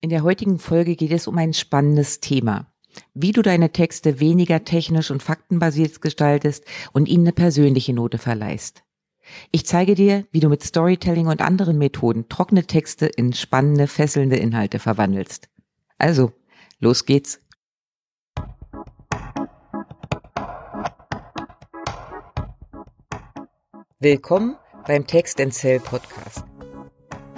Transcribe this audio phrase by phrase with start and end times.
[0.00, 2.72] In der heutigen Folge geht es um ein spannendes Thema.
[3.14, 8.84] Wie du deine Texte weniger technisch und faktenbasiert gestaltest und ihnen eine persönliche Note verleihst.
[9.50, 14.36] Ich zeige dir, wie du mit Storytelling und anderen Methoden trockene Texte in spannende, fesselnde
[14.36, 15.48] Inhalte verwandelst.
[15.98, 16.32] Also,
[16.78, 17.40] los geht's.
[23.98, 24.56] Willkommen
[24.86, 26.44] beim Text and Sell Podcast.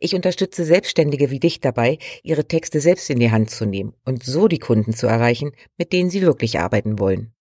[0.00, 4.22] Ich unterstütze Selbstständige wie dich dabei, ihre Texte selbst in die Hand zu nehmen und
[4.22, 7.32] so die Kunden zu erreichen, mit denen sie wirklich arbeiten wollen.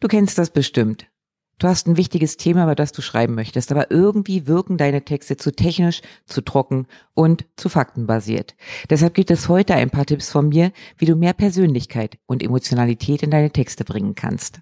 [0.00, 1.10] Du kennst das bestimmt.
[1.58, 5.36] Du hast ein wichtiges Thema, über das du schreiben möchtest, aber irgendwie wirken deine Texte
[5.36, 8.54] zu technisch, zu trocken und zu faktenbasiert.
[8.90, 13.24] Deshalb gibt es heute ein paar Tipps von mir, wie du mehr Persönlichkeit und Emotionalität
[13.24, 14.60] in deine Texte bringen kannst.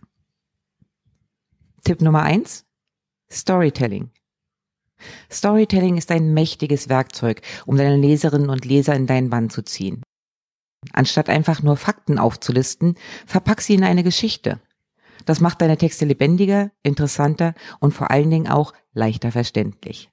[1.84, 2.64] Tipp Nummer eins:
[3.30, 4.10] Storytelling.
[5.30, 10.02] Storytelling ist ein mächtiges Werkzeug, um deine Leserinnen und Leser in deinen Bann zu ziehen.
[10.92, 12.94] Anstatt einfach nur Fakten aufzulisten,
[13.26, 14.60] verpack sie in eine Geschichte.
[15.24, 20.10] Das macht deine Texte lebendiger, interessanter und vor allen Dingen auch leichter verständlich.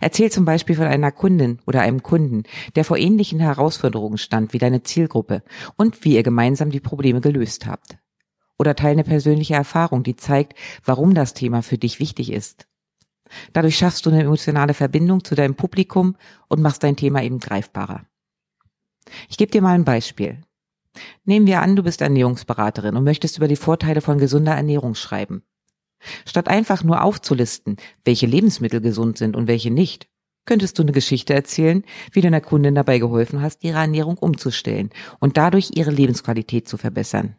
[0.00, 2.42] Erzähl zum Beispiel von einer Kundin oder einem Kunden,
[2.74, 5.42] der vor ähnlichen Herausforderungen stand wie deine Zielgruppe
[5.76, 7.96] und wie ihr gemeinsam die Probleme gelöst habt.
[8.58, 12.66] Oder teile eine persönliche Erfahrung, die zeigt, warum das Thema für dich wichtig ist.
[13.52, 16.16] Dadurch schaffst du eine emotionale Verbindung zu deinem Publikum
[16.48, 18.04] und machst dein Thema eben greifbarer.
[19.28, 20.40] Ich gebe dir mal ein Beispiel.
[21.24, 25.42] Nehmen wir an, du bist Ernährungsberaterin und möchtest über die Vorteile von gesunder Ernährung schreiben.
[26.24, 30.08] Statt einfach nur aufzulisten, welche Lebensmittel gesund sind und welche nicht,
[30.46, 34.90] könntest du eine Geschichte erzählen, wie du einer Kundin dabei geholfen hast, ihre Ernährung umzustellen
[35.18, 37.36] und dadurch ihre Lebensqualität zu verbessern.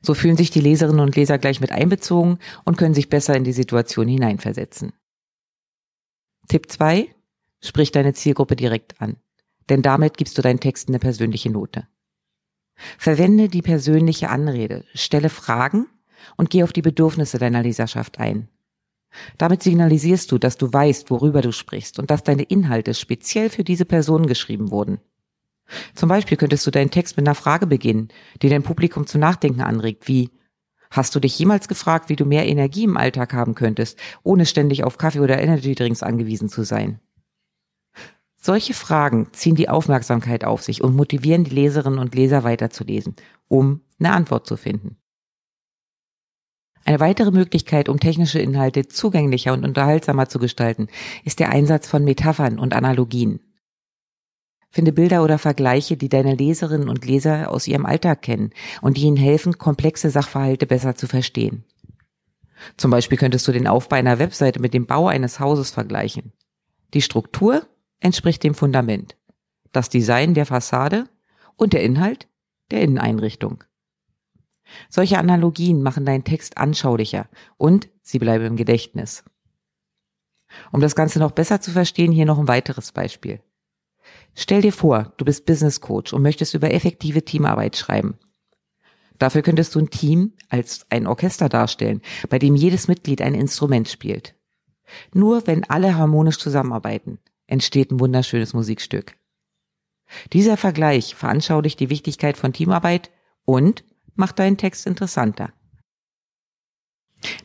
[0.00, 3.44] So fühlen sich die Leserinnen und Leser gleich mit einbezogen und können sich besser in
[3.44, 4.92] die Situation hineinversetzen.
[6.48, 7.14] Tipp 2.
[7.60, 9.16] Sprich deine Zielgruppe direkt an,
[9.68, 11.88] denn damit gibst du deinen Texten eine persönliche Note.
[12.96, 15.86] Verwende die persönliche Anrede, stelle Fragen
[16.36, 18.48] und geh auf die Bedürfnisse deiner Leserschaft ein.
[19.36, 23.64] Damit signalisierst du, dass du weißt, worüber du sprichst und dass deine Inhalte speziell für
[23.64, 25.00] diese Person geschrieben wurden.
[25.94, 28.08] Zum Beispiel könntest du deinen Text mit einer Frage beginnen,
[28.42, 30.30] die dein Publikum zu nachdenken anregt, wie
[30.90, 34.84] Hast du dich jemals gefragt, wie du mehr Energie im Alltag haben könntest, ohne ständig
[34.84, 36.98] auf Kaffee oder Energydrinks angewiesen zu sein?
[38.40, 43.16] Solche Fragen ziehen die Aufmerksamkeit auf sich und motivieren die Leserinnen und Leser weiterzulesen,
[43.48, 44.96] um eine Antwort zu finden.
[46.84, 50.86] Eine weitere Möglichkeit, um technische Inhalte zugänglicher und unterhaltsamer zu gestalten,
[51.24, 53.40] ist der Einsatz von Metaphern und Analogien.
[54.78, 59.06] Finde Bilder oder Vergleiche, die deine Leserinnen und Leser aus ihrem Alltag kennen und die
[59.06, 61.64] ihnen helfen, komplexe Sachverhalte besser zu verstehen.
[62.76, 66.32] Zum Beispiel könntest du den Aufbau einer Webseite mit dem Bau eines Hauses vergleichen.
[66.94, 67.66] Die Struktur
[67.98, 69.16] entspricht dem Fundament,
[69.72, 71.08] das Design der Fassade
[71.56, 72.28] und der Inhalt
[72.70, 73.64] der Inneneinrichtung.
[74.88, 79.24] Solche Analogien machen deinen Text anschaulicher und sie bleiben im Gedächtnis.
[80.70, 83.40] Um das Ganze noch besser zu verstehen, hier noch ein weiteres Beispiel.
[84.34, 88.18] Stell dir vor, du bist Business Coach und möchtest über effektive Teamarbeit schreiben.
[89.18, 93.88] Dafür könntest du ein Team als ein Orchester darstellen, bei dem jedes Mitglied ein Instrument
[93.88, 94.36] spielt.
[95.12, 99.16] Nur wenn alle harmonisch zusammenarbeiten, entsteht ein wunderschönes Musikstück.
[100.32, 103.10] Dieser Vergleich veranschaulicht die Wichtigkeit von Teamarbeit
[103.44, 105.52] und macht deinen Text interessanter.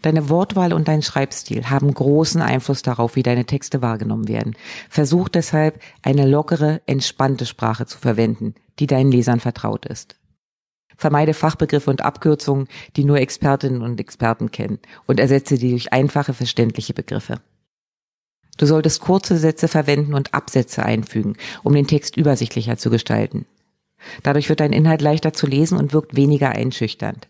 [0.01, 4.55] Deine Wortwahl und dein Schreibstil haben großen Einfluss darauf, wie deine Texte wahrgenommen werden.
[4.89, 10.15] Versuch deshalb, eine lockere, entspannte Sprache zu verwenden, die deinen Lesern vertraut ist.
[10.95, 16.33] Vermeide Fachbegriffe und Abkürzungen, die nur Expertinnen und Experten kennen, und ersetze sie durch einfache,
[16.33, 17.41] verständliche Begriffe.
[18.57, 23.47] Du solltest kurze Sätze verwenden und Absätze einfügen, um den Text übersichtlicher zu gestalten.
[24.21, 27.29] Dadurch wird dein Inhalt leichter zu lesen und wirkt weniger einschüchternd.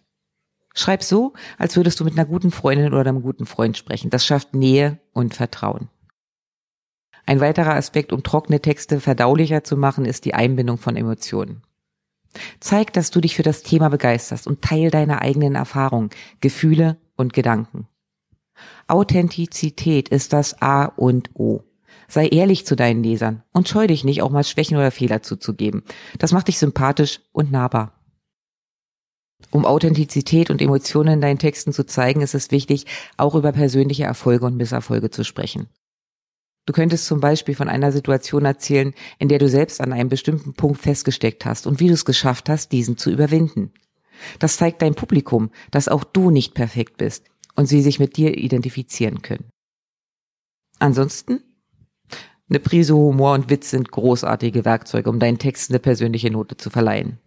[0.74, 4.10] Schreib so, als würdest du mit einer guten Freundin oder einem guten Freund sprechen.
[4.10, 5.90] Das schafft Nähe und Vertrauen.
[7.26, 11.62] Ein weiterer Aspekt, um trockene Texte verdaulicher zu machen, ist die Einbindung von Emotionen.
[12.60, 16.10] Zeig, dass du dich für das Thema begeisterst und teil deine eigenen Erfahrungen,
[16.42, 17.88] Gefühle und Gedanken.
[18.88, 21.64] Authentizität ist das A und O.
[22.08, 25.84] Sei ehrlich zu deinen Lesern und scheu dich nicht, auch mal Schwächen oder Fehler zuzugeben.
[26.20, 27.93] Das macht dich sympathisch und nahbar.
[29.52, 32.86] Um Authentizität und Emotionen in deinen Texten zu zeigen, ist es wichtig,
[33.18, 35.68] auch über persönliche Erfolge und Misserfolge zu sprechen.
[36.66, 40.54] Du könntest zum Beispiel von einer Situation erzählen, in der du selbst an einem bestimmten
[40.54, 43.74] Punkt festgesteckt hast und wie du es geschafft hast, diesen zu überwinden.
[44.40, 47.26] Das zeigt dein Publikum, dass auch du nicht perfekt bist
[47.56, 49.50] und sie sich mit dir identifizieren können.
[50.80, 51.42] Ansonsten?
[52.50, 56.70] Eine Prise Humor und Witz sind großartige Werkzeuge, um deinen Texten eine persönliche Note zu
[56.70, 57.20] verleihen.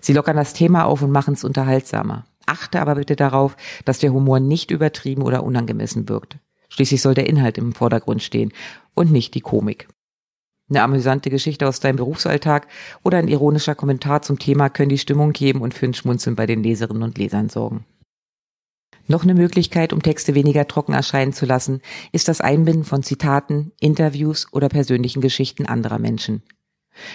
[0.00, 2.24] Sie lockern das Thema auf und machen es unterhaltsamer.
[2.46, 6.38] Achte aber bitte darauf, dass der Humor nicht übertrieben oder unangemessen wirkt.
[6.68, 8.52] Schließlich soll der Inhalt im Vordergrund stehen
[8.94, 9.88] und nicht die Komik.
[10.68, 12.66] Eine amüsante Geschichte aus deinem Berufsalltag
[13.04, 16.46] oder ein ironischer Kommentar zum Thema können die Stimmung geben und für ein Schmunzeln bei
[16.46, 17.84] den Leserinnen und Lesern sorgen.
[19.08, 21.80] Noch eine Möglichkeit, um Texte weniger trocken erscheinen zu lassen,
[22.10, 26.42] ist das Einbinden von Zitaten, Interviews oder persönlichen Geschichten anderer Menschen.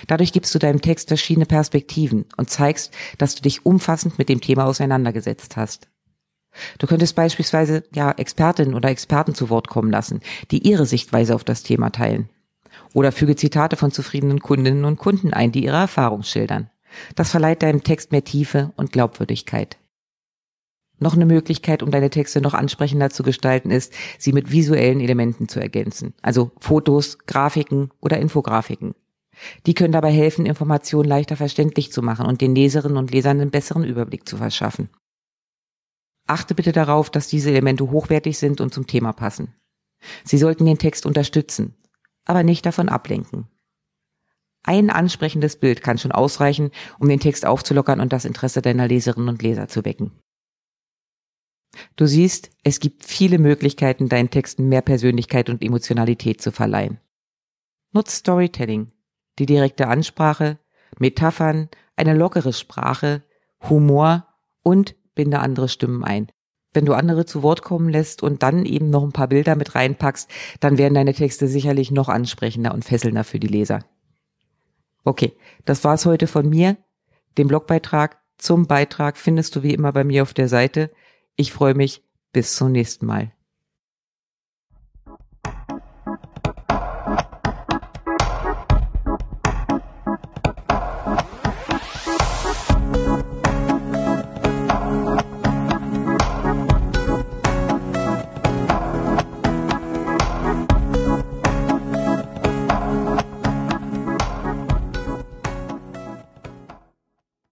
[0.08, 4.42] Dadurch gibst du deinem Text verschiedene Perspektiven und zeigst, dass du dich umfassend mit dem
[4.42, 5.88] Thema auseinandergesetzt hast.
[6.80, 10.20] Du könntest beispielsweise ja Expertinnen oder Experten zu Wort kommen lassen,
[10.52, 12.30] die ihre Sichtweise auf das Thema teilen.
[12.94, 16.70] Oder füge Zitate von zufriedenen Kundinnen und Kunden ein, die ihre Erfahrung schildern.
[17.16, 19.78] Das verleiht deinem Text mehr Tiefe und Glaubwürdigkeit.
[21.00, 25.48] Noch eine Möglichkeit, um deine Texte noch ansprechender zu gestalten, ist, sie mit visuellen Elementen
[25.48, 26.14] zu ergänzen.
[26.22, 28.94] Also Fotos, Grafiken oder Infografiken.
[29.66, 33.52] Die können dabei helfen, Informationen leichter verständlich zu machen und den Leserinnen und Lesern einen
[33.52, 34.90] besseren Überblick zu verschaffen.
[36.28, 39.54] Achte bitte darauf, dass diese Elemente hochwertig sind und zum Thema passen.
[40.24, 41.76] Sie sollten den Text unterstützen,
[42.26, 43.48] aber nicht davon ablenken.
[44.64, 49.30] Ein ansprechendes Bild kann schon ausreichen, um den Text aufzulockern und das Interesse deiner Leserinnen
[49.30, 50.12] und Leser zu wecken.
[51.96, 57.00] Du siehst, es gibt viele Möglichkeiten, deinen Texten mehr Persönlichkeit und Emotionalität zu verleihen.
[57.94, 58.92] Nutz Storytelling,
[59.40, 60.58] die direkte Ansprache,
[61.00, 63.24] Metaphern, eine lockere Sprache,
[63.70, 64.28] Humor
[64.64, 66.32] und binde andere Stimmen ein.
[66.74, 69.76] Wenn du andere zu Wort kommen lässt und dann eben noch ein paar Bilder mit
[69.76, 70.30] reinpackst,
[70.62, 73.84] dann werden deine Texte sicherlich noch ansprechender und fesselnder für die Leser.
[75.04, 75.34] Okay,
[75.66, 76.78] das war's heute von mir.
[77.38, 80.92] Den Blogbeitrag zum Beitrag findest du wie immer bei mir auf der Seite.
[81.36, 82.04] Ich freue mich.
[82.34, 83.34] Bis zum nächsten Mal.